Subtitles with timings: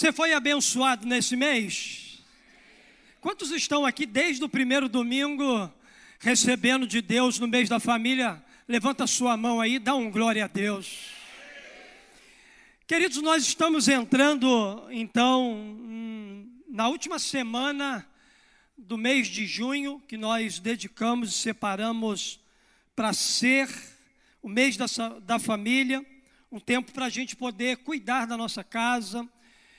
[0.00, 2.22] Você foi abençoado nesse mês?
[3.20, 5.70] Quantos estão aqui desde o primeiro domingo
[6.18, 8.42] recebendo de Deus no mês da família?
[8.66, 11.10] Levanta sua mão aí, dá um glória a Deus.
[12.86, 18.08] Queridos, nós estamos entrando então hum, na última semana
[18.78, 22.40] do mês de junho, que nós dedicamos e separamos
[22.96, 23.68] para ser
[24.40, 24.86] o mês da,
[25.20, 26.02] da família,
[26.50, 29.28] um tempo para a gente poder cuidar da nossa casa,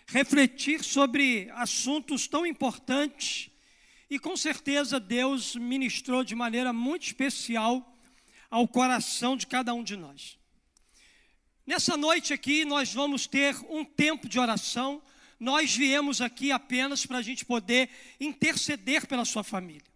[0.08, 3.52] refletir sobre assuntos tão importantes
[4.10, 7.98] e com certeza Deus ministrou de maneira muito especial
[8.50, 10.38] ao coração de cada um de nós.
[11.66, 15.02] Nessa noite aqui nós vamos ter um tempo de oração.
[15.40, 19.90] Nós viemos aqui apenas para a gente poder interceder pela sua família,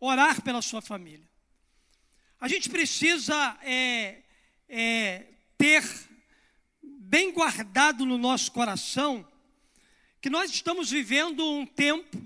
[0.00, 1.28] orar pela sua família.
[2.40, 4.22] A gente precisa é,
[4.68, 5.26] é,
[5.58, 5.82] ter
[7.08, 9.26] bem guardado no nosso coração
[10.20, 12.20] que nós estamos vivendo um tempo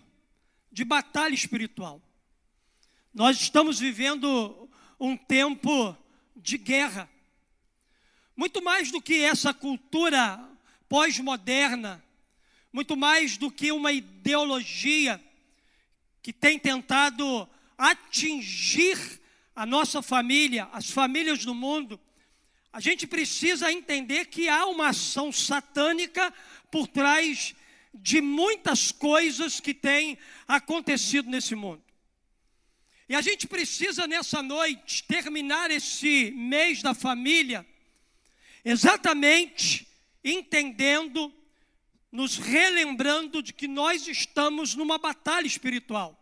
[0.73, 2.03] de batalha espiritual.
[3.15, 5.97] Nós estamos vivendo um tempo
[6.35, 7.09] de guerra.
[8.35, 10.45] Muito mais do que essa cultura
[10.89, 12.05] pós-moderna,
[12.73, 15.23] muito mais do que uma ideologia
[16.21, 18.99] que tem tentado atingir
[19.55, 22.01] a nossa família, as famílias do mundo,
[22.73, 26.33] a gente precisa entender que há uma ação satânica
[26.71, 27.55] por trás
[27.93, 30.17] de muitas coisas que têm
[30.49, 31.83] acontecido nesse mundo.
[33.09, 37.67] E a gente precisa nessa noite terminar esse mês da família
[38.65, 39.87] exatamente
[40.25, 41.31] entendendo,
[42.11, 46.19] nos relembrando de que nós estamos numa batalha espiritual.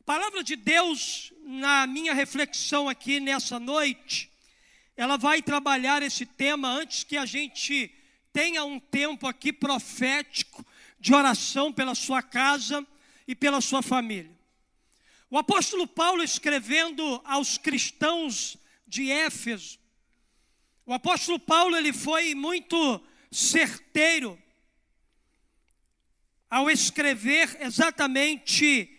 [0.00, 4.30] A palavra de Deus, na minha reflexão aqui nessa noite,
[4.98, 7.88] ela vai trabalhar esse tema antes que a gente
[8.32, 10.66] tenha um tempo aqui profético
[10.98, 12.84] de oração pela sua casa
[13.24, 14.36] e pela sua família.
[15.30, 18.56] O apóstolo Paulo escrevendo aos cristãos
[18.88, 19.78] de Éfeso,
[20.84, 23.00] o apóstolo Paulo ele foi muito
[23.30, 24.36] certeiro
[26.50, 28.92] ao escrever exatamente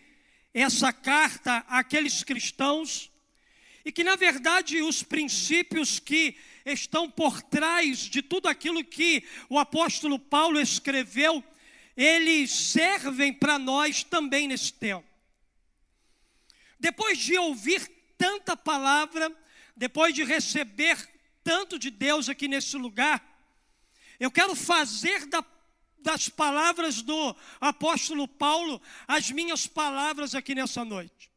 [0.54, 3.09] essa carta àqueles cristãos
[3.90, 9.58] e que, na verdade, os princípios que estão por trás de tudo aquilo que o
[9.58, 11.42] apóstolo Paulo escreveu,
[11.96, 15.04] eles servem para nós também nesse tempo.
[16.78, 17.84] Depois de ouvir
[18.16, 19.36] tanta palavra,
[19.74, 20.96] depois de receber
[21.42, 23.20] tanto de Deus aqui nesse lugar,
[24.20, 25.44] eu quero fazer da,
[25.98, 31.29] das palavras do apóstolo Paulo as minhas palavras aqui nessa noite.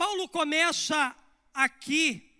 [0.00, 1.14] Paulo começa
[1.52, 2.32] aqui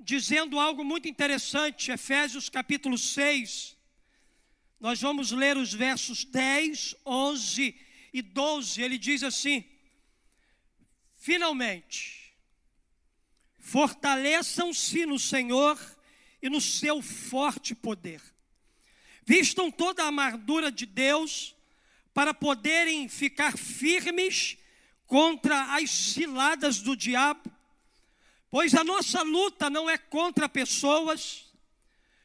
[0.00, 3.76] dizendo algo muito interessante, Efésios capítulo 6.
[4.80, 7.76] Nós vamos ler os versos 10, 11
[8.12, 8.82] e 12.
[8.82, 9.64] Ele diz assim:
[11.14, 12.34] Finalmente,
[13.60, 15.78] fortaleçam-se no Senhor
[16.42, 18.20] e no seu forte poder.
[19.24, 21.54] Vistam toda a armadura de Deus
[22.12, 24.58] para poderem ficar firmes
[25.06, 27.50] contra as ciladas do diabo,
[28.50, 31.44] pois a nossa luta não é contra pessoas,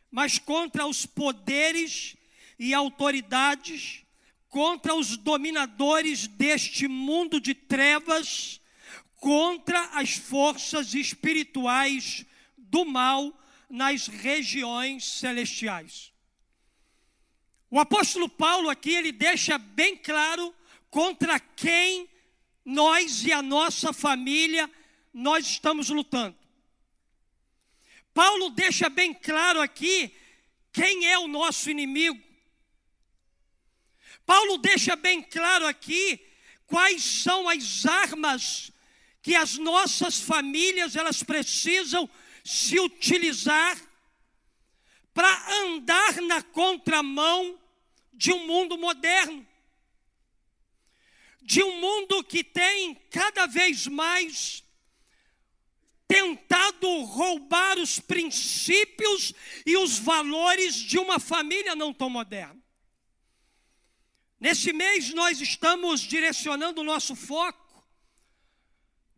[0.10, 2.16] mas contra os poderes
[2.58, 4.04] e autoridades,
[4.50, 8.60] contra os dominadores deste mundo de trevas,
[9.16, 12.26] contra as forças espirituais
[12.58, 13.34] do mal
[13.70, 16.12] nas regiões celestiais.
[17.70, 20.54] O apóstolo Paulo aqui ele deixa bem claro
[20.90, 22.11] contra quem
[22.64, 24.70] nós e a nossa família,
[25.14, 26.36] nós estamos lutando.
[28.14, 30.14] Paulo deixa bem claro aqui
[30.72, 32.22] quem é o nosso inimigo.
[34.26, 36.20] Paulo deixa bem claro aqui
[36.68, 38.72] quais são as armas
[39.22, 42.10] que as nossas famílias elas precisam
[42.44, 43.78] se utilizar
[45.14, 47.60] para andar na contramão
[48.14, 49.46] de um mundo moderno
[51.42, 54.64] de um mundo que tem cada vez mais
[56.08, 59.34] tentado roubar os princípios
[59.66, 62.62] e os valores de uma família não tão moderna.
[64.40, 67.62] Nesse mês nós estamos direcionando o nosso foco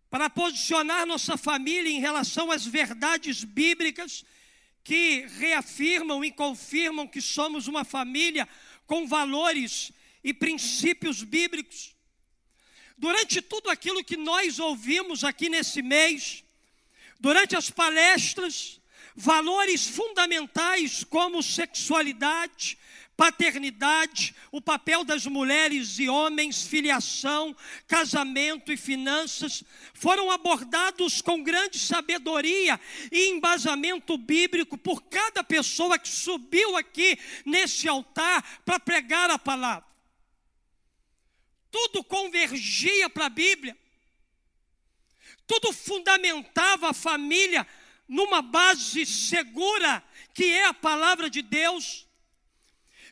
[0.09, 4.23] para posicionar nossa família em relação às verdades bíblicas
[4.83, 8.47] que reafirmam e confirmam que somos uma família
[8.85, 9.91] com valores
[10.23, 11.92] e princípios bíblicos.
[13.03, 16.41] Durante tudo aquilo que nós ouvimos aqui nesse mês,
[17.19, 18.79] durante as palestras,
[19.13, 22.77] valores fundamentais como sexualidade,
[23.17, 27.53] paternidade, o papel das mulheres e homens, filiação,
[27.89, 32.79] casamento e finanças, foram abordados com grande sabedoria
[33.11, 39.92] e embasamento bíblico por cada pessoa que subiu aqui nesse altar para pregar a palavra.
[41.73, 43.75] Tudo convergia para a Bíblia,
[45.47, 47.67] tudo fundamentava a família
[48.07, 50.03] numa base segura,
[50.35, 52.07] que é a palavra de Deus.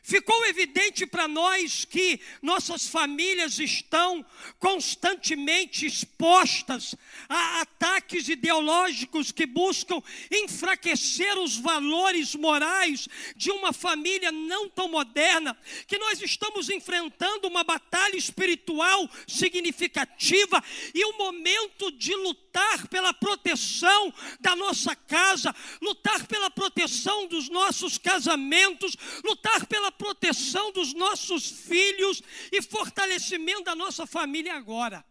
[0.04, 4.26] Ficou evidente para nós que nossas famílias estão
[4.58, 6.96] constantemente expostas
[7.28, 13.06] a ataques ideológicos que buscam enfraquecer os valores morais
[13.36, 15.56] de uma família não tão moderna,
[15.86, 20.62] que nós estamos enfrentando uma batalha espiritual significativa
[20.92, 22.41] e o momento de lutar
[22.88, 30.92] pela proteção da nossa casa, lutar pela proteção dos nossos casamentos, lutar pela proteção dos
[30.92, 35.04] nossos filhos e fortalecimento da nossa família agora.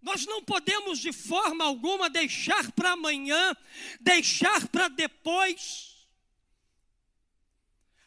[0.00, 3.56] Nós não podemos de forma alguma deixar para amanhã,
[4.00, 6.08] deixar para depois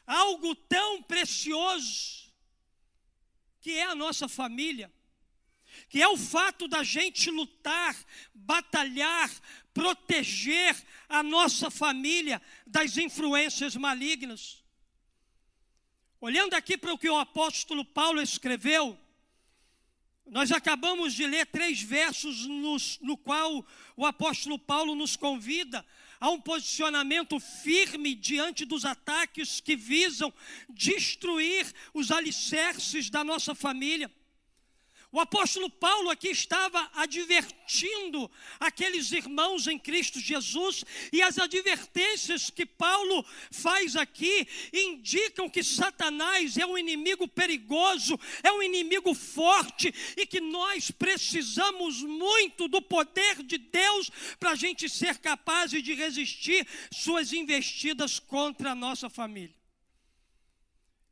[0.06, 2.26] algo tão precioso
[3.62, 4.94] que é a nossa família,
[5.90, 7.96] que é o fato da gente lutar,
[8.34, 9.32] batalhar,
[9.74, 10.76] proteger
[11.08, 14.64] a nossa família das influências malignas.
[16.20, 18.98] Olhando aqui para o que o apóstolo Paulo escreveu,
[20.26, 25.86] nós acabamos de ler três versos nos, no qual o apóstolo Paulo nos convida
[26.20, 30.34] a um posicionamento firme diante dos ataques que visam
[30.70, 34.12] destruir os alicerces da nossa família.
[35.16, 38.30] O apóstolo Paulo aqui estava advertindo
[38.60, 46.58] aqueles irmãos em Cristo Jesus, e as advertências que Paulo faz aqui indicam que Satanás
[46.58, 53.42] é um inimigo perigoso, é um inimigo forte, e que nós precisamos muito do poder
[53.42, 59.55] de Deus para a gente ser capaz de resistir suas investidas contra a nossa família.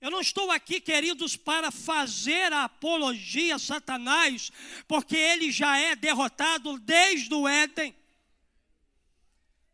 [0.03, 4.51] Eu não estou aqui, queridos, para fazer a apologia a Satanás,
[4.85, 7.95] porque ele já é derrotado desde o Éden.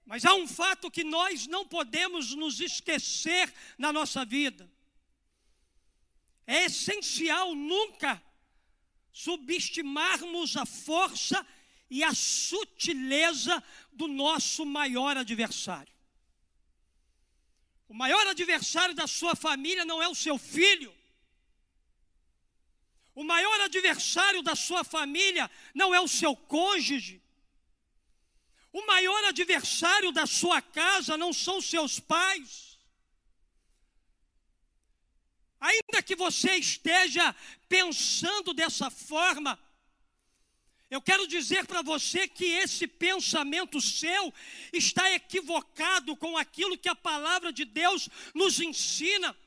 [0.05, 4.71] Mas há um fato que nós não podemos nos esquecer na nossa vida.
[6.45, 8.21] É essencial nunca
[9.11, 11.43] subestimarmos a força
[11.89, 15.98] e a sutileza do nosso maior adversário.
[17.89, 20.95] O maior adversário da sua família não é o seu filho.
[23.15, 27.19] O maior adversário da sua família não é o seu cônjuge.
[28.71, 32.77] O maior adversário da sua casa não são seus pais.
[35.59, 37.35] Ainda que você esteja
[37.67, 39.59] pensando dessa forma,
[40.89, 44.33] eu quero dizer para você que esse pensamento seu
[44.73, 49.37] está equivocado com aquilo que a palavra de Deus nos ensina.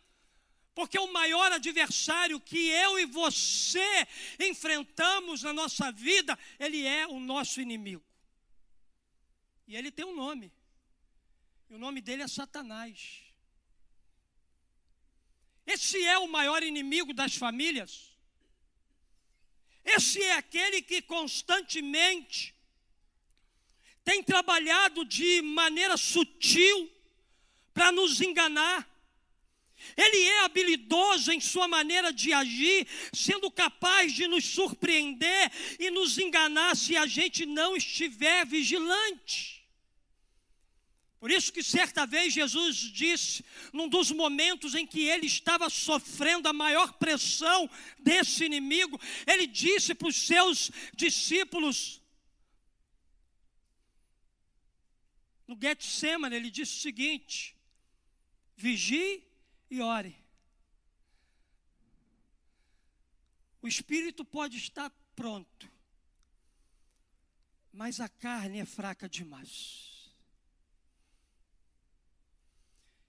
[0.73, 4.07] Porque o maior adversário que eu e você
[4.39, 8.05] enfrentamos na nossa vida, ele é o nosso inimigo.
[9.67, 10.53] E ele tem um nome.
[11.69, 13.21] E o nome dele é Satanás.
[15.67, 18.12] Esse é o maior inimigo das famílias.
[19.85, 22.55] Esse é aquele que constantemente
[24.05, 26.91] tem trabalhado de maneira sutil
[27.73, 28.89] para nos enganar.
[29.97, 36.19] Ele é habilidoso em sua maneira de agir, sendo capaz de nos surpreender e nos
[36.19, 39.52] enganar se a gente não estiver vigilante.
[41.23, 46.49] Por isso que certa vez Jesus disse, num dos momentos em que ele estava sofrendo
[46.49, 52.03] a maior pressão desse inimigo, ele disse para os seus discípulos,
[55.47, 57.57] no Getsemane, ele disse o seguinte:
[58.57, 59.25] vigie
[59.71, 60.17] e ore.
[63.63, 65.71] O espírito pode estar pronto,
[67.73, 69.92] mas a carne é fraca demais.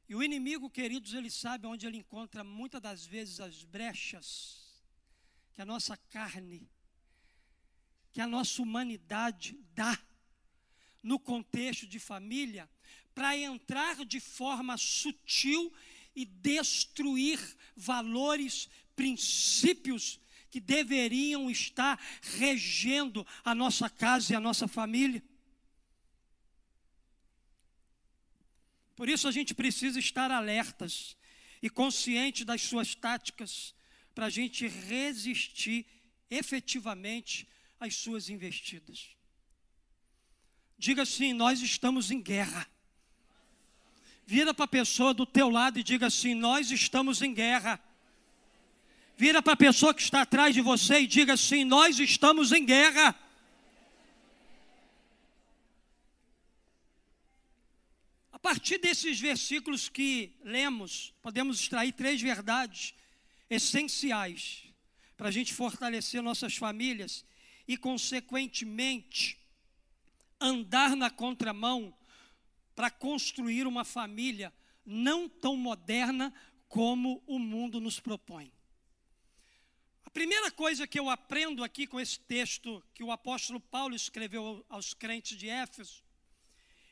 [0.08, 4.64] E o inimigo, queridos, ele sabe onde ele encontra muitas das vezes as brechas
[5.54, 6.70] que a nossa carne,
[8.12, 9.98] que a nossa humanidade dá
[11.02, 12.70] no contexto de família,
[13.14, 15.72] para entrar de forma sutil
[16.16, 17.40] e destruir
[17.76, 20.20] valores, princípios
[20.50, 22.00] que deveriam estar
[22.38, 25.24] regendo a nossa casa e a nossa família.
[28.96, 31.18] Por isso a gente precisa estar alertas
[31.62, 33.74] e consciente das suas táticas
[34.14, 35.86] para a gente resistir
[36.30, 37.48] efetivamente
[37.80, 39.16] às suas investidas.
[40.78, 42.68] Diga assim: nós estamos em guerra.
[44.26, 47.82] Vira para a pessoa do teu lado e diga assim: nós estamos em guerra.
[49.16, 52.66] Vira para a pessoa que está atrás de você e diga assim: nós estamos em
[52.66, 53.16] guerra.
[58.44, 62.94] Partir desses versículos que lemos, podemos extrair três verdades
[63.50, 64.66] essenciais
[65.16, 67.26] para a gente fortalecer nossas famílias
[67.66, 69.40] e, consequentemente,
[70.42, 71.96] andar na contramão
[72.76, 74.54] para construir uma família
[74.86, 76.34] não tão moderna
[76.68, 78.52] como o mundo nos propõe.
[80.04, 84.66] A primeira coisa que eu aprendo aqui com esse texto que o apóstolo Paulo escreveu
[84.68, 86.04] aos crentes de Éfeso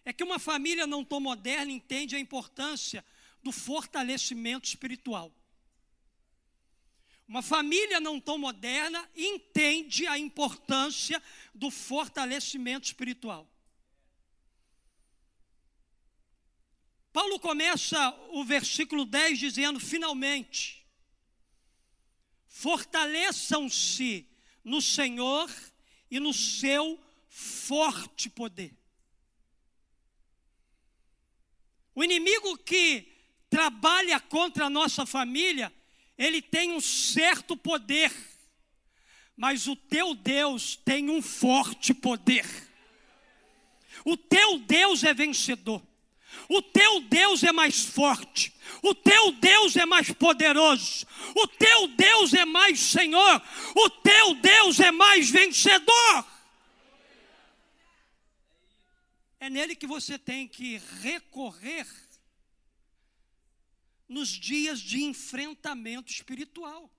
[0.04, 3.06] é que uma família não tão moderna entende a importância
[3.44, 5.32] do fortalecimento espiritual.
[7.28, 11.22] Uma família não tão moderna entende a importância
[11.54, 13.48] do fortalecimento espiritual.
[17.14, 20.86] Paulo começa o versículo 10 dizendo: finalmente,
[22.48, 24.28] fortaleçam-se
[24.64, 25.50] no Senhor
[26.10, 28.81] e no seu forte poder.
[31.94, 33.08] O inimigo que
[33.50, 35.72] trabalha contra a nossa família
[36.18, 38.12] ele tem um certo poder,
[39.36, 42.46] mas o teu Deus tem um forte poder.
[44.06, 45.82] O teu Deus é vencedor.
[46.48, 48.54] O teu Deus é mais forte.
[48.84, 51.08] O teu Deus é mais poderoso.
[51.36, 53.42] O teu Deus é mais Senhor.
[53.76, 56.26] O teu Deus é mais vencedor.
[59.42, 61.88] É nele que você tem que recorrer
[64.08, 66.94] nos dias de enfrentamento espiritual.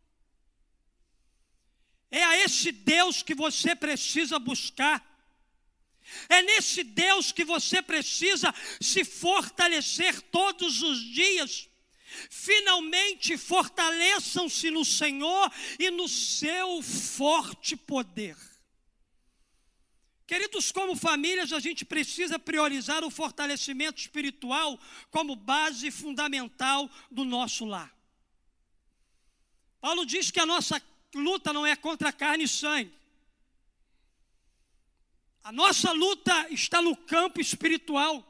[2.11, 5.01] É a esse Deus que você precisa buscar.
[6.29, 11.69] É nesse Deus que você precisa se fortalecer todos os dias.
[12.29, 18.37] Finalmente fortaleçam-se no Senhor e no seu forte poder.
[20.33, 27.67] Queridos, como famílias, a gente precisa priorizar o fortalecimento espiritual como base fundamental do nosso
[27.67, 27.95] lar.
[29.79, 30.81] Paulo diz que a nossa
[31.15, 32.95] luta não é contra carne e sangue.
[35.45, 38.27] A nossa luta está no campo espiritual.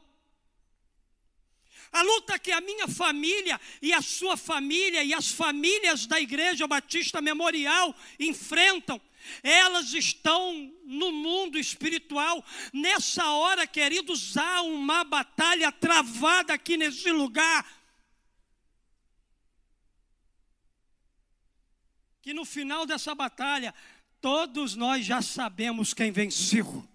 [1.89, 6.67] A luta que a minha família e a sua família e as famílias da Igreja
[6.67, 8.99] Batista Memorial enfrentam
[9.41, 12.43] elas estão no mundo espiritual.
[12.71, 17.65] Nessa hora, queridos, há uma batalha travada aqui nesse lugar.
[22.21, 23.73] Que no final dessa batalha,
[24.21, 26.87] todos nós já sabemos quem venceu.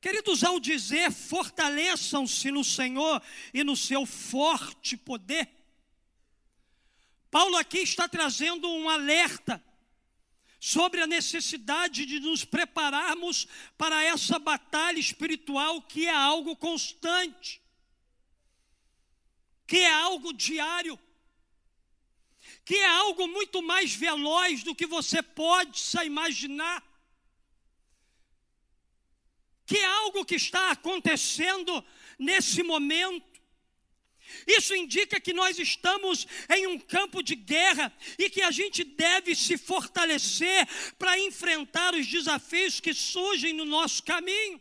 [0.00, 5.59] Queridos, ao dizer fortaleçam-se no Senhor e no seu forte poder,
[7.30, 9.62] Paulo aqui está trazendo um alerta
[10.58, 13.46] sobre a necessidade de nos prepararmos
[13.78, 17.62] para essa batalha espiritual que é algo constante,
[19.66, 20.98] que é algo diário,
[22.64, 26.84] que é algo muito mais veloz do que você pode imaginar,
[29.64, 31.82] que é algo que está acontecendo
[32.18, 33.29] nesse momento.
[34.56, 39.34] Isso indica que nós estamos em um campo de guerra e que a gente deve
[39.34, 40.66] se fortalecer
[40.98, 44.60] para enfrentar os desafios que surgem no nosso caminho.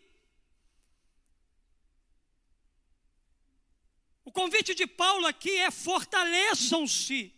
[4.23, 7.33] O convite de Paulo aqui é fortaleçam-se.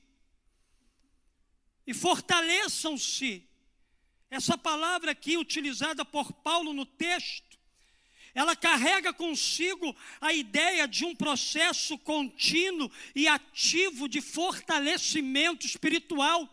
[1.87, 3.47] E fortaleçam-se.
[4.29, 7.50] Essa palavra aqui utilizada por Paulo no texto
[8.33, 16.47] ela carrega consigo a ideia de um processo contínuo e ativo de fortalecimento espiritual.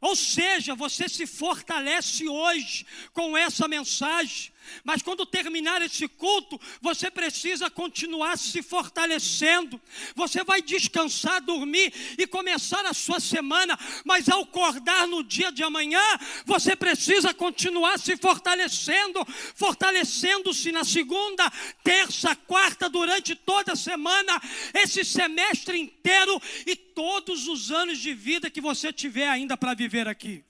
[0.00, 4.52] Ou seja, você se fortalece hoje com essa mensagem,
[4.84, 9.80] mas quando terminar esse culto, você precisa continuar se fortalecendo.
[10.14, 15.62] Você vai descansar, dormir e começar a sua semana, mas ao acordar no dia de
[15.62, 16.02] amanhã,
[16.44, 21.50] você precisa continuar se fortalecendo, fortalecendo-se na segunda,
[21.84, 24.40] terça, quarta, durante toda a semana,
[24.72, 30.08] esse semestre inteiro e todos os anos de vida que você tiver ainda para viver
[30.08, 30.44] aqui.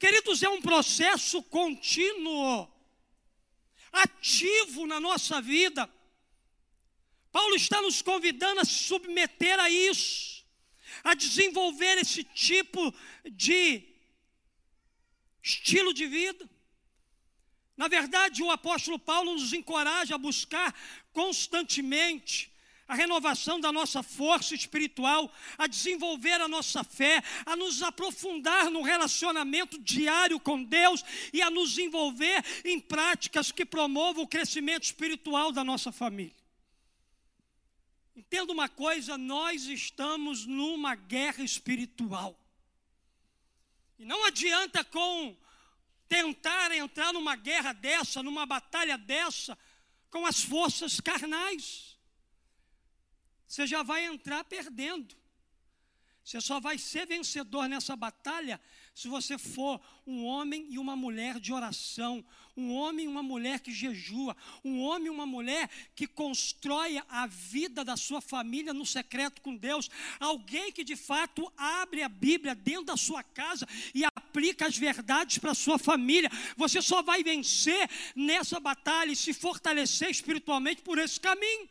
[0.00, 2.66] Queridos, é um processo contínuo,
[3.92, 5.92] ativo na nossa vida.
[7.30, 10.42] Paulo está nos convidando a se submeter a isso,
[11.04, 12.94] a desenvolver esse tipo
[13.30, 13.82] de
[15.42, 16.48] estilo de vida.
[17.76, 20.74] Na verdade, o apóstolo Paulo nos encoraja a buscar
[21.12, 22.50] constantemente
[22.90, 28.82] a renovação da nossa força espiritual, a desenvolver a nossa fé, a nos aprofundar no
[28.82, 35.52] relacionamento diário com Deus e a nos envolver em práticas que promovam o crescimento espiritual
[35.52, 36.34] da nossa família.
[38.16, 42.36] Entenda uma coisa: nós estamos numa guerra espiritual.
[44.00, 45.36] E não adianta com
[46.08, 49.56] tentar entrar numa guerra dessa, numa batalha dessa,
[50.10, 51.89] com as forças carnais.
[53.50, 55.12] Você já vai entrar perdendo.
[56.22, 58.60] Você só vai ser vencedor nessa batalha
[58.94, 62.24] se você for um homem e uma mulher de oração,
[62.56, 67.26] um homem e uma mulher que jejua, um homem e uma mulher que constrói a
[67.26, 69.90] vida da sua família no secreto com Deus,
[70.20, 75.38] alguém que de fato abre a Bíblia dentro da sua casa e aplica as verdades
[75.38, 76.30] para a sua família.
[76.56, 81.68] Você só vai vencer nessa batalha e se fortalecer espiritualmente por esse caminho.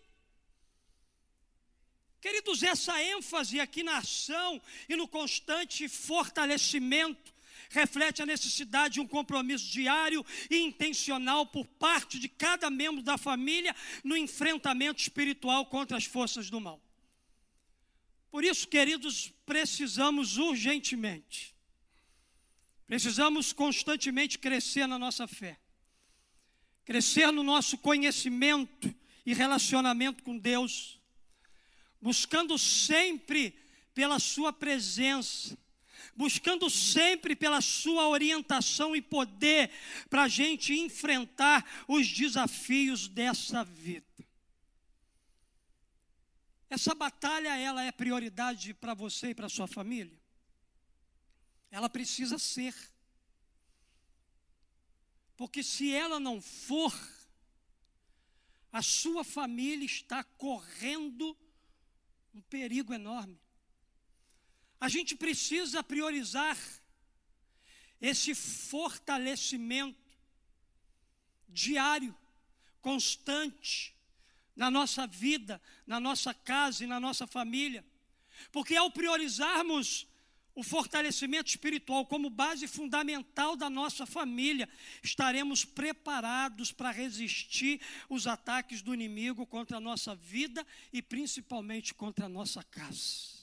[2.22, 7.34] Queridos, essa ênfase aqui na ação e no constante fortalecimento
[7.70, 13.18] reflete a necessidade de um compromisso diário e intencional por parte de cada membro da
[13.18, 16.82] família no enfrentamento espiritual contra as forças do mal.
[18.30, 21.56] Por isso, queridos, precisamos urgentemente,
[22.86, 25.58] precisamos constantemente crescer na nossa fé,
[26.84, 28.94] crescer no nosso conhecimento
[29.26, 30.99] e relacionamento com Deus
[32.02, 33.52] buscando sempre
[33.94, 35.58] pela Sua presença,
[36.16, 39.72] buscando sempre pela Sua orientação e poder
[40.10, 44.10] para a gente enfrentar os desafios dessa vida.
[46.70, 50.18] Essa batalha, ela é prioridade para você e para sua família?
[51.72, 52.76] Ela precisa ser.
[55.36, 56.94] Porque se ela não for,
[58.72, 61.36] a sua família está correndo
[62.34, 63.40] um perigo enorme.
[64.80, 66.58] A gente precisa priorizar
[68.00, 70.00] esse fortalecimento
[71.48, 72.16] diário,
[72.82, 73.96] constante,
[74.56, 77.86] na nossa vida, na nossa casa e na nossa família.
[78.52, 80.08] Porque ao priorizarmos
[80.60, 84.68] o fortalecimento espiritual como base fundamental da nossa família,
[85.02, 92.26] estaremos preparados para resistir os ataques do inimigo contra a nossa vida e principalmente contra
[92.26, 93.39] a nossa casa.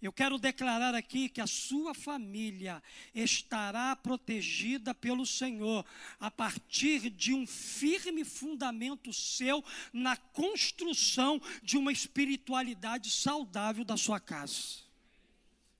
[0.00, 2.80] Eu quero declarar aqui que a sua família
[3.12, 5.84] estará protegida pelo Senhor
[6.20, 14.20] a partir de um firme fundamento seu na construção de uma espiritualidade saudável da sua
[14.20, 14.84] casa.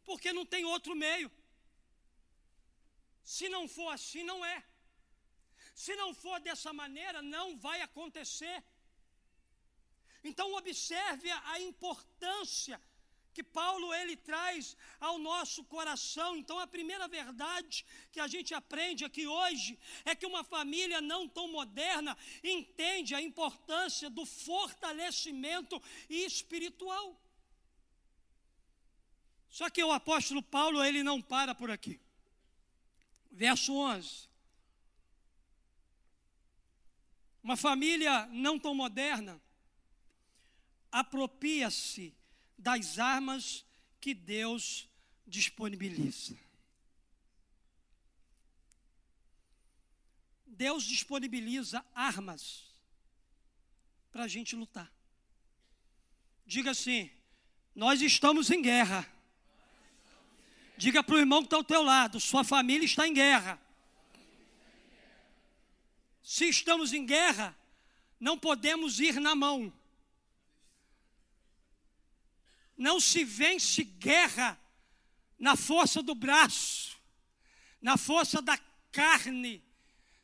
[0.05, 1.31] Porque não tem outro meio.
[3.23, 4.65] Se não for assim, não é.
[5.77, 8.65] Se não for dessa maneira, não vai acontecer.
[10.25, 12.81] Então observe a importância
[13.39, 16.37] que Paulo ele traz ao nosso coração.
[16.37, 21.29] Então a primeira verdade que a gente aprende aqui hoje é que uma família não
[21.29, 27.07] tão moderna entende a importância do fortalecimento espiritual.
[29.49, 32.01] Só que o apóstolo Paulo ele não para por aqui.
[33.31, 34.29] Verso 11.
[37.41, 39.41] Uma família não tão moderna
[40.91, 42.18] apropria-se
[42.59, 43.65] das armas
[44.01, 44.89] que Deus
[45.27, 46.37] disponibiliza.
[50.45, 52.65] Deus disponibiliza armas
[54.11, 54.93] para a gente lutar.
[56.45, 57.11] Diga assim:
[57.75, 59.07] nós estamos em guerra.
[60.77, 63.61] Diga para o irmão que está ao teu lado: sua família está em guerra.
[66.23, 67.57] Se estamos em guerra,
[68.19, 69.73] não podemos ir na mão.
[72.79, 74.57] Não se vence guerra
[75.37, 76.97] na força do braço,
[77.83, 78.57] na força da
[78.93, 79.63] carne.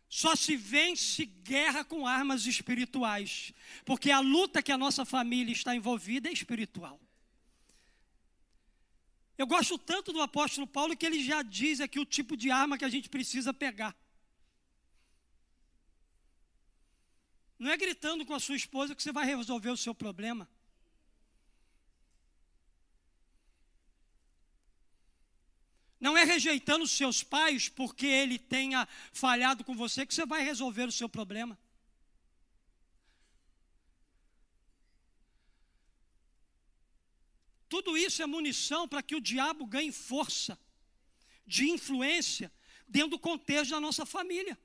[0.09, 3.53] Só se vence guerra com armas espirituais,
[3.85, 7.01] porque a luta que a nossa família está envolvida é espiritual.
[9.37, 12.79] Eu gosto tanto do apóstolo Paulo que ele já diz aqui o tipo de arma
[12.79, 13.97] que a gente precisa pegar.
[17.59, 20.49] Não é gritando com a sua esposa que você vai resolver o seu problema.
[26.05, 30.87] Não é rejeitando seus pais porque ele tenha falhado com você que você vai resolver
[30.87, 31.59] o seu problema.
[37.71, 40.59] Tudo isso é munição para que o diabo ganhe força
[41.47, 42.53] de influência
[42.87, 44.59] dentro do contexto da nossa família.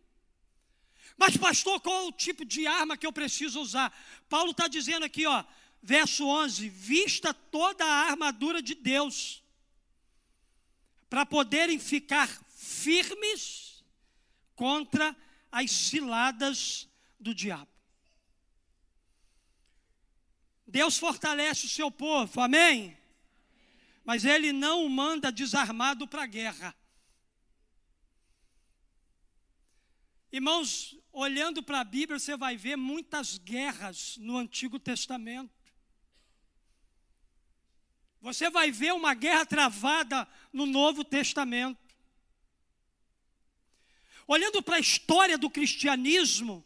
[1.16, 3.98] Mas, pastor, qual o tipo de arma que eu preciso usar?
[4.28, 5.46] Paulo está dizendo aqui, ó,
[5.82, 9.42] verso 11: vista toda a armadura de Deus
[11.10, 13.84] para poderem ficar firmes
[14.56, 15.16] contra
[15.52, 16.88] as ciladas
[17.20, 17.72] do diabo.
[20.68, 22.96] Deus fortalece o seu povo, amém?
[24.06, 26.76] Mas Ele não o manda desarmado para a guerra.
[30.32, 35.59] Irmãos, olhando para a Bíblia, você vai ver muitas guerras no Antigo Testamento.
[38.22, 41.80] Você vai ver uma guerra travada no Novo Testamento.
[44.28, 46.64] Olhando para a história do cristianismo,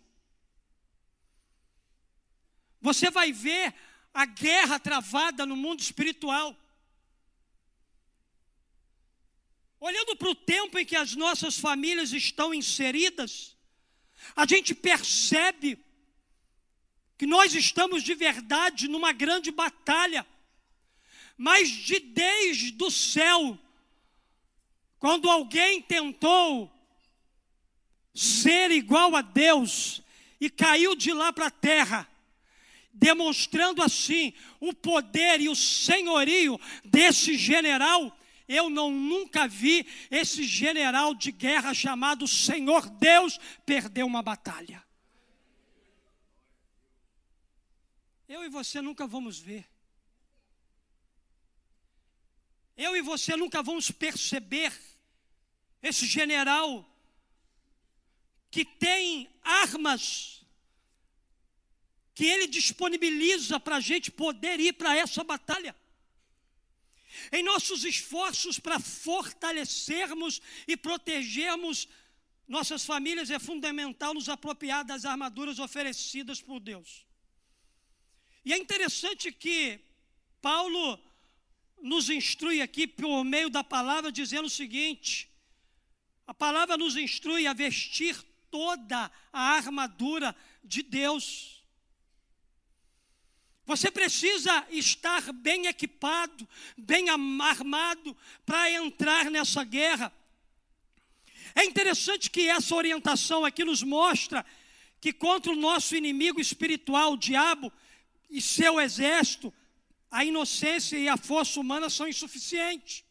[2.82, 3.74] você vai ver
[4.14, 6.58] a guerra travada no mundo espiritual.
[9.80, 13.56] Olhando para o tempo em que as nossas famílias estão inseridas,
[14.36, 15.78] a gente percebe
[17.18, 20.26] que nós estamos de verdade numa grande batalha,
[21.38, 23.58] mas de desde o céu,
[25.00, 26.72] quando alguém tentou
[28.14, 30.02] ser igual a Deus
[30.40, 32.08] e caiu de lá para a terra,
[32.94, 38.16] demonstrando assim o poder e o senhorio desse general
[38.48, 44.84] eu não nunca vi esse general de guerra chamado Senhor Deus perder uma batalha.
[48.28, 49.66] Eu e você nunca vamos ver.
[52.76, 54.74] Eu e você nunca vamos perceber
[55.82, 56.90] esse general
[58.50, 60.44] que tem armas
[62.16, 65.76] que ele disponibiliza para a gente poder ir para essa batalha.
[67.32, 71.88] Em nossos esforços para fortalecermos e protegermos
[72.48, 77.06] nossas famílias, é fundamental nos apropriar das armaduras oferecidas por Deus.
[78.46, 79.80] E é interessante que
[80.42, 81.00] Paulo
[81.84, 85.30] nos instrui aqui por meio da palavra, dizendo o seguinte:
[86.26, 88.16] a palavra nos instrui a vestir
[88.50, 91.62] toda a armadura de Deus.
[93.66, 98.16] Você precisa estar bem equipado, bem armado
[98.46, 100.12] para entrar nessa guerra.
[101.54, 104.46] É interessante que essa orientação aqui nos mostra
[105.02, 107.72] que contra o nosso inimigo espiritual, o diabo
[108.30, 109.54] e seu exército,
[110.14, 113.04] a inocência e a força humana são insuficientes.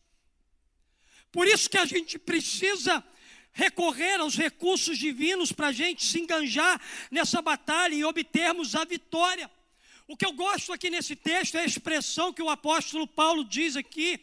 [1.32, 3.04] Por isso que a gente precisa
[3.52, 9.50] recorrer aos recursos divinos para a gente se enganjar nessa batalha e obtermos a vitória.
[10.06, 13.74] O que eu gosto aqui nesse texto é a expressão que o apóstolo Paulo diz
[13.74, 14.20] aqui,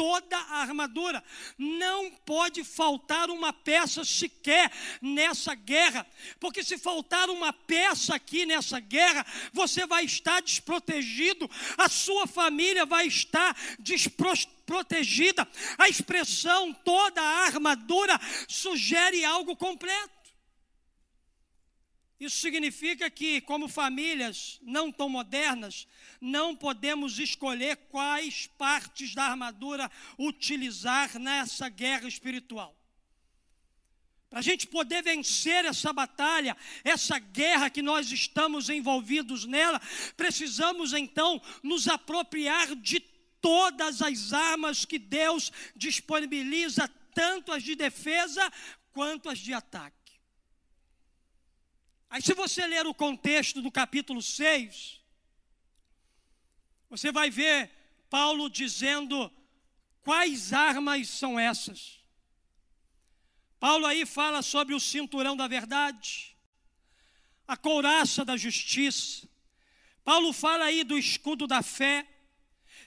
[0.00, 1.22] toda a armadura.
[1.58, 6.06] Não pode faltar uma peça sequer nessa guerra,
[6.40, 12.86] porque se faltar uma peça aqui nessa guerra, você vai estar desprotegido, a sua família
[12.86, 15.46] vai estar desprotegida.
[15.76, 20.19] A expressão toda a armadura sugere algo completo.
[22.20, 25.88] Isso significa que, como famílias não tão modernas,
[26.20, 32.76] não podemos escolher quais partes da armadura utilizar nessa guerra espiritual.
[34.28, 36.54] Para a gente poder vencer essa batalha,
[36.84, 39.80] essa guerra que nós estamos envolvidos nela,
[40.14, 43.00] precisamos então nos apropriar de
[43.40, 48.52] todas as armas que Deus disponibiliza, tanto as de defesa
[48.92, 49.99] quanto as de ataque.
[52.10, 55.00] Aí, se você ler o contexto do capítulo 6,
[56.88, 57.70] você vai ver
[58.10, 59.30] Paulo dizendo
[60.02, 62.00] quais armas são essas.
[63.60, 66.36] Paulo aí fala sobre o cinturão da verdade,
[67.46, 69.28] a couraça da justiça.
[70.02, 72.08] Paulo fala aí do escudo da fé.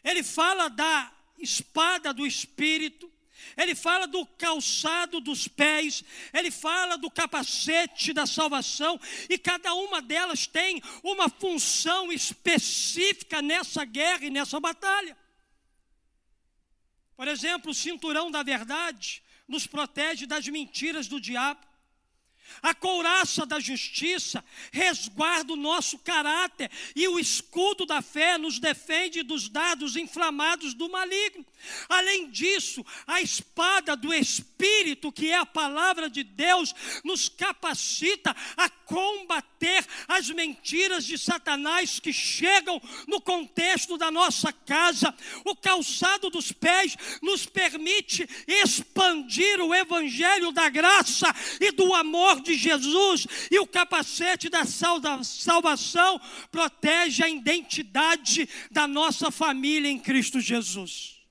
[0.03, 3.12] Ele fala da espada do espírito
[3.57, 6.03] ele fala do calçado dos pés,
[6.33, 13.85] ele fala do capacete da salvação, e cada uma delas tem uma função específica nessa
[13.85, 15.17] guerra e nessa batalha.
[17.15, 21.73] Por exemplo, o cinturão da verdade nos protege das mentiras do diabo.
[22.61, 29.23] A couraça da justiça resguarda o nosso caráter e o escudo da fé nos defende
[29.23, 31.45] dos dados inflamados do maligno.
[31.89, 36.73] Além disso, a espada do Espírito, que é a palavra de Deus,
[37.03, 45.13] nos capacita a combater as mentiras de Satanás que chegam no contexto da nossa casa.
[45.45, 52.55] O calçado dos pés nos permite expandir o evangelho da graça e do amor de
[52.55, 56.19] Jesus, e o capacete da salvação
[56.51, 61.22] protege a identidade da nossa família em Cristo Jesus.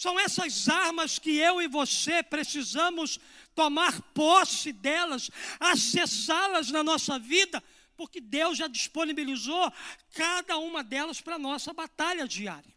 [0.00, 3.20] São essas armas que eu e você precisamos
[3.54, 7.62] tomar posse delas, acessá-las na nossa vida,
[7.98, 9.70] porque Deus já disponibilizou
[10.14, 12.74] cada uma delas para a nossa batalha diária.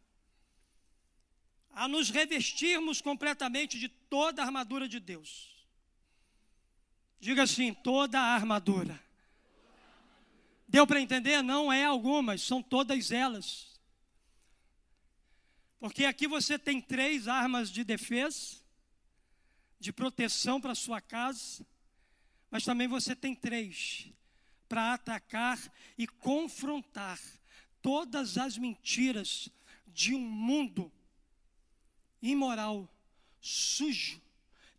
[1.71, 5.47] A nos revestirmos completamente de toda a armadura de Deus.
[7.21, 9.01] Diga assim: toda a armadura.
[10.67, 11.41] Deu para entender?
[11.41, 13.72] Não é algumas, são todas elas.
[15.83, 18.55] Porque aqui você tem três armas de defesa,
[19.77, 21.67] de proteção para sua casa,
[22.49, 24.09] mas também você tem três
[24.69, 25.59] para atacar
[25.97, 27.19] e confrontar
[27.81, 29.49] todas as mentiras
[29.85, 30.89] de um mundo
[32.21, 32.89] imoral,
[33.41, 34.21] sujo,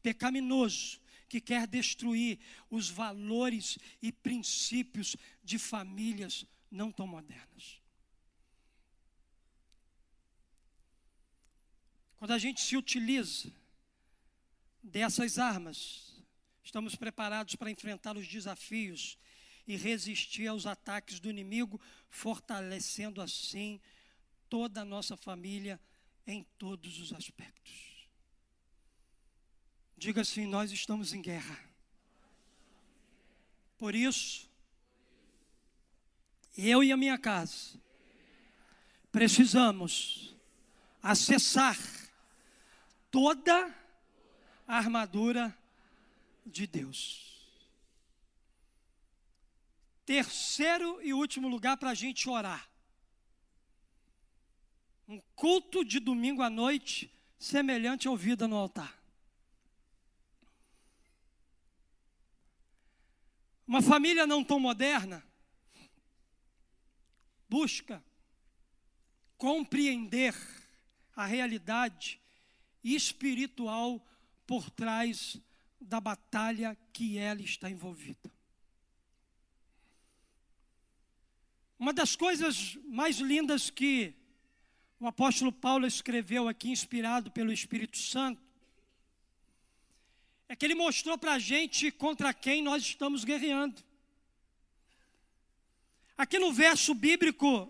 [0.03, 2.39] pecaminoso, que quer destruir
[2.71, 7.84] os valores e princípios de famílias não tão modernas.
[12.25, 13.53] Quando a gente se utiliza
[14.83, 16.25] dessas armas,
[16.63, 19.19] estamos preparados para enfrentar os desafios
[19.67, 23.79] e resistir aos ataques do inimigo, fortalecendo assim
[24.49, 25.79] toda a nossa família
[26.27, 28.09] em todos os aspectos.
[29.95, 31.63] Diga assim: nós estamos em guerra.
[33.77, 34.51] Por isso,
[36.57, 37.79] eu e a minha casa
[39.13, 40.35] precisamos
[41.03, 41.77] acessar
[43.15, 43.73] toda
[44.67, 45.57] a armadura
[46.45, 47.47] de Deus.
[50.05, 52.69] Terceiro e último lugar para a gente orar.
[55.07, 59.01] Um culto de domingo à noite, semelhante ao vida no altar.
[63.65, 65.25] Uma família não tão moderna
[67.49, 68.05] busca
[69.39, 70.35] compreender
[71.15, 72.24] a realidade
[72.85, 74.05] espiritual
[74.47, 75.41] por trás
[75.81, 78.31] da batalha que ela está envolvida.
[81.79, 84.15] Uma das coisas mais lindas que
[85.01, 88.41] o apóstolo Paulo escreveu aqui, inspirado pelo Espírito Santo,
[90.49, 93.83] é que ele mostrou para a gente contra quem nós estamos guerreando.
[96.17, 97.69] Aqui no verso bíblico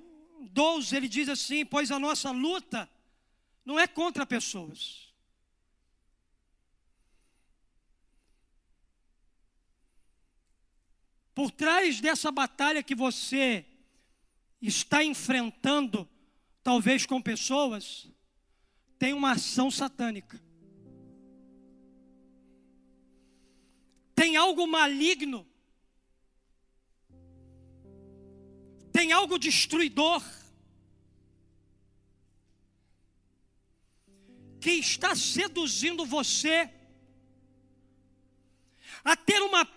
[0.51, 2.89] 12, ele diz assim: Pois a nossa luta
[3.65, 5.13] não é contra pessoas.
[11.35, 13.65] Por trás dessa batalha que você
[14.61, 16.09] está enfrentando,
[16.63, 18.09] talvez com pessoas,
[18.99, 20.41] tem uma ação satânica.
[24.15, 25.47] Tem algo maligno.
[28.93, 30.23] Tem algo destruidor
[34.65, 36.71] que está seduzindo você
[39.05, 39.69] a ter uma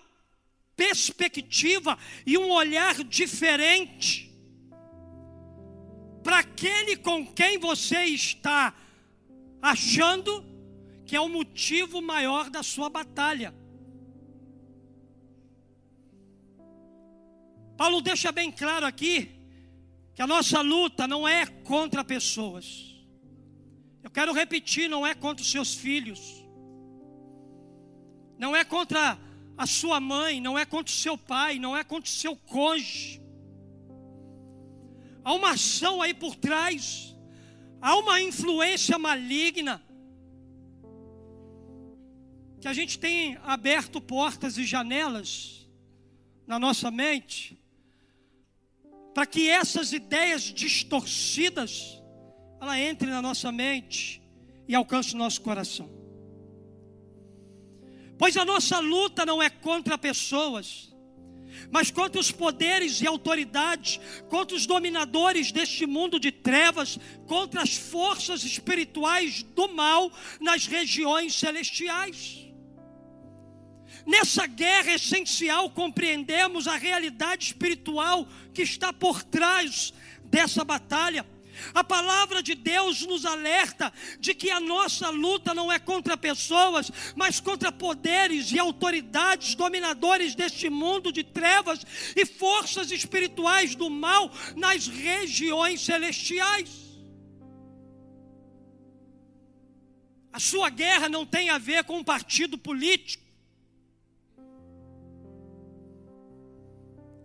[0.78, 4.34] perspectiva e um olhar diferente
[6.24, 8.74] para aquele com quem você está
[9.62, 10.46] achando
[11.06, 13.54] que é o motivo maior da sua batalha.
[17.76, 19.32] Paulo deixa bem claro aqui
[20.16, 22.97] que a nossa luta não é contra pessoas.
[24.08, 26.22] Eu quero repetir: não é contra os seus filhos,
[28.40, 29.20] não é contra
[29.58, 33.22] a sua mãe, não é contra o seu pai, não é contra o seu cônjuge.
[35.26, 37.14] Há uma ação aí por trás,
[37.82, 39.84] há uma influência maligna,
[42.62, 45.70] que a gente tem aberto portas e janelas
[46.48, 47.62] na nossa mente,
[49.14, 51.97] para que essas ideias distorcidas,
[52.60, 54.22] ela entre na nossa mente
[54.68, 55.90] e alcance o nosso coração.
[58.18, 60.94] Pois a nossa luta não é contra pessoas,
[61.72, 67.76] mas contra os poderes e autoridades, contra os dominadores deste mundo de trevas, contra as
[67.76, 72.48] forças espirituais do mal nas regiões celestiais.
[74.06, 79.94] Nessa guerra essencial compreendemos a realidade espiritual que está por trás
[80.24, 81.26] dessa batalha.
[81.74, 86.92] A palavra de Deus nos alerta de que a nossa luta não é contra pessoas,
[87.16, 94.32] mas contra poderes e autoridades dominadores deste mundo de trevas e forças espirituais do mal
[94.56, 96.88] nas regiões celestiais.
[100.32, 103.26] A sua guerra não tem a ver com um partido político.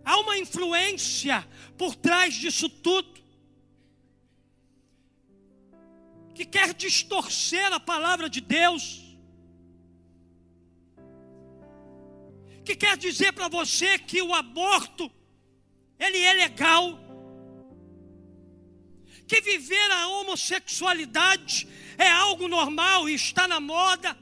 [0.03, 3.22] Há uma influência por trás disso tudo.
[6.33, 9.01] Que quer distorcer a palavra de Deus,
[12.65, 15.11] que quer dizer para você que o aborto
[15.99, 16.99] ele é legal,
[19.27, 21.67] que viver a homossexualidade
[21.97, 24.17] é algo normal e está na moda.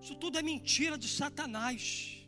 [0.00, 2.21] Isso tudo é mentira de Satanás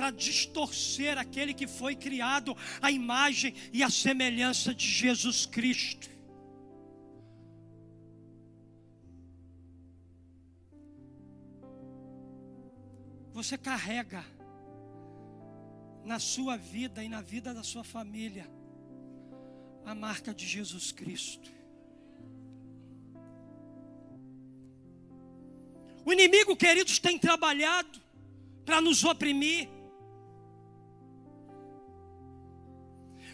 [0.00, 6.08] para distorcer aquele que foi criado à imagem e à semelhança de Jesus Cristo.
[13.34, 14.24] Você carrega
[16.02, 18.50] na sua vida e na vida da sua família
[19.84, 21.50] a marca de Jesus Cristo.
[26.06, 28.00] O inimigo, queridos, tem trabalhado
[28.64, 29.68] para nos oprimir.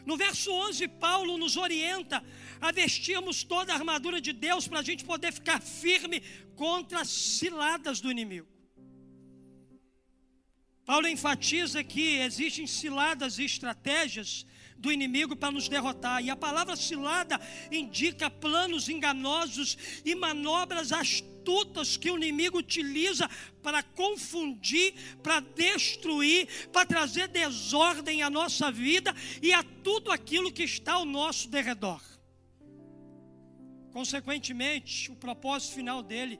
[0.07, 2.25] No verso 11, Paulo nos orienta
[2.61, 6.23] a vestirmos toda a armadura de Deus para a gente poder ficar firme
[6.55, 8.47] contra as ciladas do inimigo.
[10.85, 14.47] Paulo enfatiza que existem ciladas e estratégias
[14.79, 16.23] do inimigo para nos derrotar.
[16.23, 23.29] E a palavra cilada indica planos enganosos e manobras astutas que o inimigo utiliza
[23.62, 30.65] para confundir, para destruir, para trazer desordem à nossa vida e a tudo aquilo que
[30.65, 32.03] está ao nosso derredor.
[33.93, 36.39] Consequentemente, o propósito final dele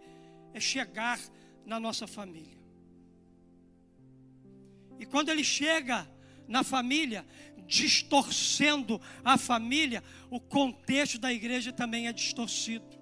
[0.53, 1.18] é chegar
[1.64, 2.57] na nossa família.
[4.99, 6.09] E quando ele chega
[6.48, 7.26] na família,
[7.66, 12.96] distorcendo a família, o contexto da igreja também é distorcido.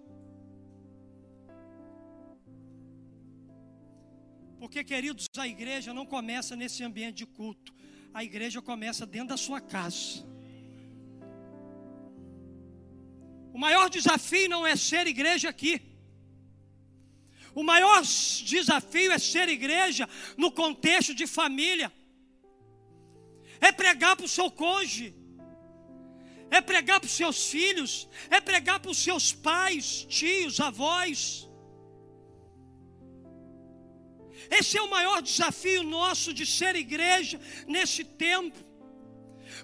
[4.58, 7.74] Porque, queridos, a igreja não começa nesse ambiente de culto,
[8.12, 10.24] a igreja começa dentro da sua casa.
[13.52, 15.80] O maior desafio não é ser igreja aqui.
[17.54, 21.92] O maior desafio é ser igreja no contexto de família
[23.68, 25.14] é pregar para o seu cônjuge,
[26.50, 27.92] é pregar para os seus filhos,
[28.36, 31.48] é pregar para os seus pais, tios, avós.
[34.58, 38.58] Esse é o maior desafio nosso de ser igreja nesse tempo.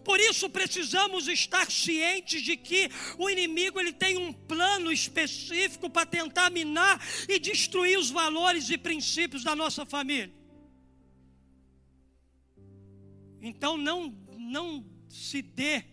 [0.08, 6.06] Por isso precisamos estar cientes de que o inimigo ele tem um plano específico para
[6.06, 10.39] tentar minar e destruir os valores e princípios da nossa família.
[13.40, 15.84] Então não, não se dê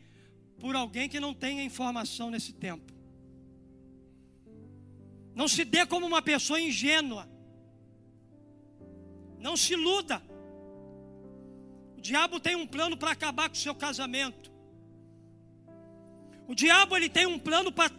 [0.59, 2.93] por alguém que não tenha informação nesse tempo.
[5.33, 7.29] Não se dê como uma pessoa ingênua.
[9.39, 10.21] Não se iluda.
[11.95, 14.51] O diabo tem um plano para acabar com o seu casamento.
[16.47, 17.91] O diabo ele tem um plano para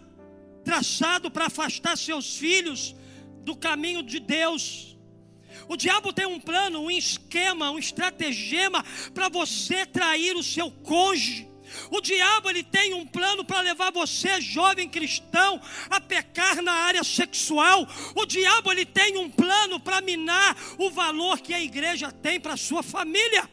[0.65, 2.95] traçado para afastar seus filhos
[3.43, 4.88] do caminho de Deus.
[5.69, 11.47] O diabo tem um plano, um esquema, um estratagema para você trair o seu cônjuge.
[11.91, 17.05] O diabo ele tem um plano para levar você, jovem cristão, a pecar na área
[17.05, 17.87] sexual.
[18.15, 22.57] O diabo ele tem um plano para minar o valor que a igreja tem para
[22.57, 23.49] sua família.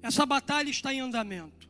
[0.00, 1.68] Essa batalha está em andamento.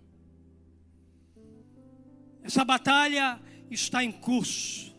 [2.42, 4.94] Essa batalha está em curso.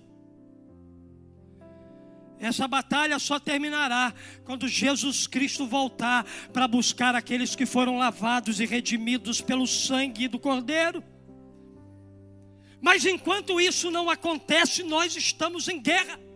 [2.39, 4.13] Essa batalha só terminará
[4.45, 10.38] quando Jesus Cristo voltar para buscar aqueles que foram lavados e redimidos pelo sangue do
[10.38, 11.03] Cordeiro.
[12.80, 16.26] Mas enquanto isso não acontece, nós estamos em guerra.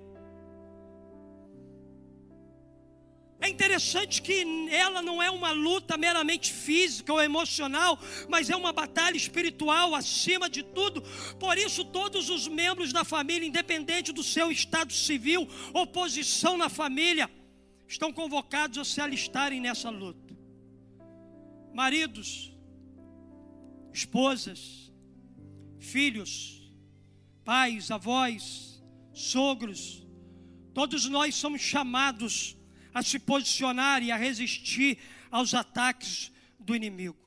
[3.41, 8.71] É interessante que ela não é uma luta meramente física ou emocional, mas é uma
[8.71, 11.01] batalha espiritual acima de tudo.
[11.39, 16.69] Por isso, todos os membros da família, independente do seu estado civil ou posição na
[16.69, 17.27] família,
[17.87, 20.21] estão convocados a se alistarem nessa luta.
[21.73, 22.53] maridos,
[23.93, 24.91] esposas,
[25.79, 26.61] filhos,
[27.43, 28.83] pais, avós,
[29.13, 30.05] sogros,
[30.73, 32.57] todos nós somos chamados
[32.93, 34.97] a se posicionar e a resistir
[35.29, 37.17] aos ataques do inimigo.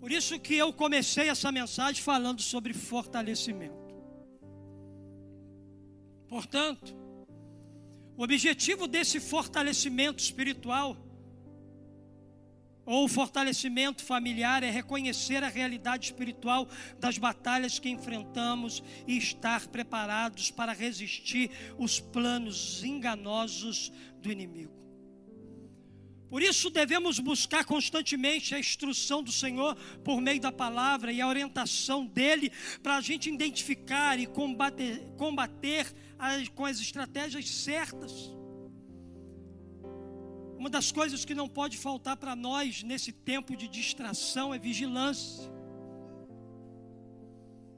[0.00, 3.94] Por isso que eu comecei essa mensagem falando sobre fortalecimento.
[6.28, 6.94] Portanto,
[8.16, 10.96] o objetivo desse fortalecimento espiritual
[12.86, 16.68] ou fortalecimento familiar é reconhecer a realidade espiritual
[16.98, 24.84] das batalhas que enfrentamos e estar preparados para resistir os planos enganosos do inimigo.
[26.34, 31.28] Por isso devemos buscar constantemente a instrução do Senhor por meio da palavra e a
[31.28, 32.50] orientação dele
[32.82, 35.86] para a gente identificar e combater, combater
[36.18, 38.34] as, com as estratégias certas.
[40.58, 45.52] Uma das coisas que não pode faltar para nós nesse tempo de distração é vigilância.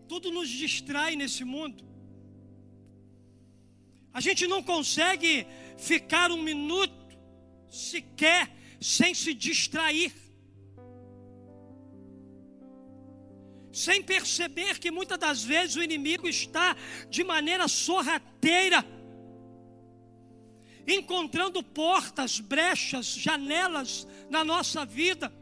[0.08, 1.84] Tudo nos distrai nesse mundo.
[4.12, 5.46] A gente não consegue
[5.76, 6.94] ficar um minuto
[7.68, 8.50] sequer
[8.80, 10.14] sem se distrair.
[13.72, 16.74] Sem perceber que muitas das vezes o inimigo está
[17.10, 18.82] de maneira sorrateira
[20.86, 25.32] encontrando portas, brechas, janelas na nossa vida,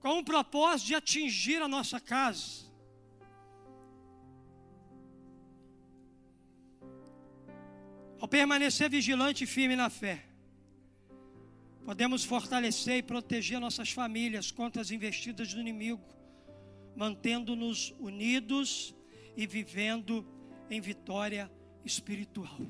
[0.00, 2.64] com o propósito de atingir a nossa casa.
[8.20, 10.24] Ao permanecer vigilante e firme na fé,
[11.84, 16.02] podemos fortalecer e proteger nossas famílias contra as investidas do inimigo,
[16.96, 18.94] mantendo-nos unidos
[19.36, 20.26] e vivendo
[20.70, 21.50] em vitória
[21.84, 22.60] espiritual.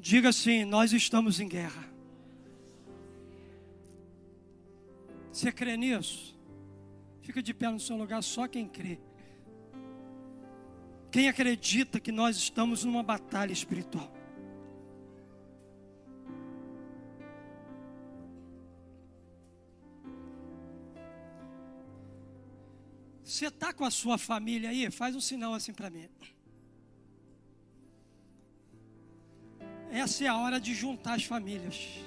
[0.00, 1.84] Diga assim: nós estamos em guerra.
[5.30, 6.34] Você crê nisso?
[7.20, 8.98] Fica de pé no seu lugar, só quem crê.
[11.12, 14.10] Quem acredita que nós estamos numa batalha espiritual.
[23.22, 24.90] Você está com a sua família aí?
[24.90, 26.08] Faz um sinal assim para mim.
[29.90, 31.98] Essa é a hora de juntar as famílias.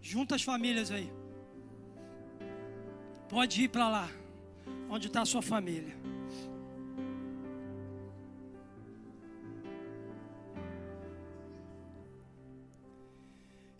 [0.00, 1.12] Junta as famílias aí.
[3.28, 4.08] Pode ir para lá,
[4.88, 5.96] onde está a sua família.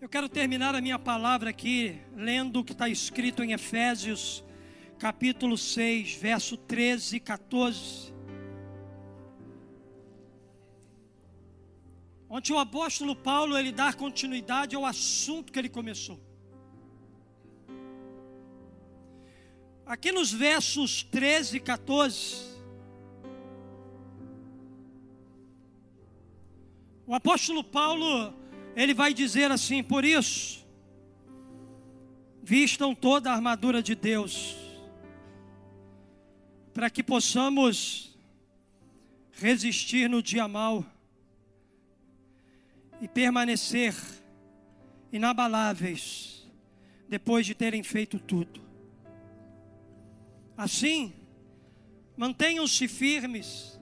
[0.00, 4.44] Eu quero terminar a minha palavra aqui, lendo o que está escrito em Efésios,
[4.98, 8.13] capítulo 6, verso 13 e 14.
[12.36, 16.18] Onde o apóstolo Paulo ele dá continuidade ao assunto que ele começou.
[19.86, 22.58] Aqui nos versos 13 e 14,
[27.06, 28.34] o apóstolo Paulo
[28.74, 30.66] ele vai dizer assim: por isso,
[32.42, 34.56] vistam toda a armadura de Deus,
[36.72, 38.18] para que possamos
[39.30, 40.84] resistir no dia mau
[43.00, 43.94] e permanecer
[45.12, 46.46] inabaláveis
[47.08, 48.60] depois de terem feito tudo.
[50.56, 51.12] Assim,
[52.16, 53.78] mantenham-se firmes,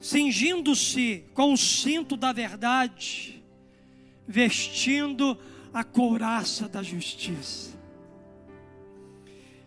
[0.00, 3.44] cingindo-se com o cinto da verdade,
[4.26, 5.38] vestindo
[5.72, 7.76] a couraça da justiça.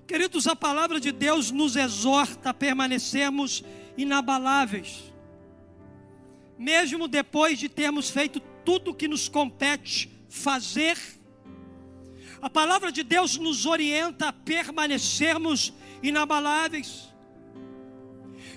[0.08, 3.64] Queridos, a palavra de Deus nos exorta a permanecermos
[3.96, 5.09] inabaláveis
[6.60, 10.98] mesmo depois de termos feito tudo o que nos compete fazer,
[12.42, 17.08] a palavra de Deus nos orienta a permanecermos inabaláveis.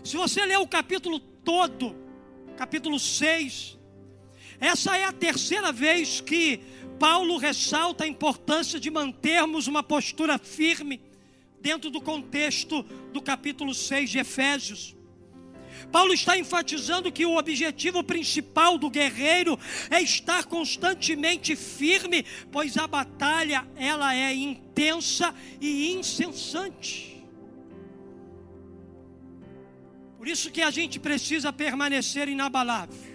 [0.03, 1.97] Se você ler o capítulo todo,
[2.57, 3.79] capítulo 6,
[4.61, 6.61] essa é a terceira vez que
[6.99, 11.01] Paulo ressalta a importância de mantermos uma postura firme
[11.61, 12.83] dentro do contexto
[13.13, 14.97] do capítulo 6 de Efésios.
[15.91, 19.59] Paulo está enfatizando que o objetivo principal do guerreiro
[19.91, 27.13] é estar constantemente firme, pois a batalha ela é intensa e incessante.
[30.19, 33.13] Por isso que a gente precisa permanecer inabalável.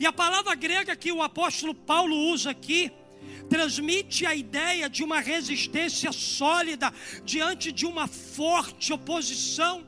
[0.00, 2.90] E a palavra grega que o apóstolo Paulo usa aqui
[3.48, 6.92] transmite a ideia de uma resistência sólida
[7.24, 9.86] diante de uma forte oposição.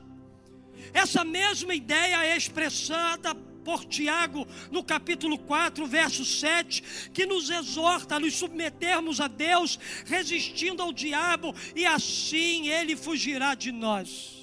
[0.93, 8.15] Essa mesma ideia é expressada por Tiago no capítulo 4, verso 7, que nos exorta
[8.15, 14.39] a nos submetermos a Deus, resistindo ao diabo, e assim ele fugirá de nós.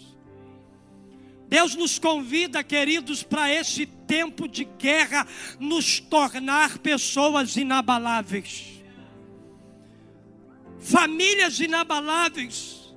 [1.48, 5.26] Deus nos convida, queridos, para esse tempo de guerra,
[5.60, 8.82] nos tornar pessoas inabaláveis,
[10.78, 12.94] famílias inabaláveis,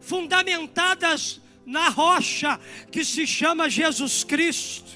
[0.00, 2.58] fundamentadas na rocha
[2.90, 4.90] que se chama Jesus Cristo.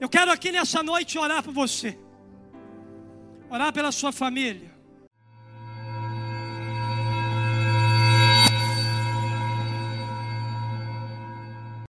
[0.00, 1.98] Eu quero aqui nessa noite orar por você,
[3.50, 4.67] orar pela sua família,